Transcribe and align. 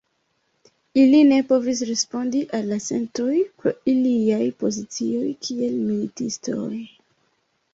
Ili 1.01 1.17
ne 1.31 1.35
povis 1.51 1.81
respondi 1.89 2.41
al 2.59 2.65
la 2.71 2.79
sentoj, 2.85 3.35
pro 3.59 3.75
iliaj 3.93 4.41
pozicioj 4.65 5.29
kiel 5.49 5.77
militistoj. 5.93 6.83